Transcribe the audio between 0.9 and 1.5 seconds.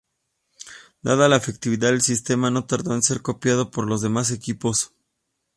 Dada la